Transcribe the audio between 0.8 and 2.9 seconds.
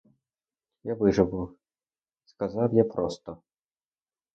Я виживу,— сказав я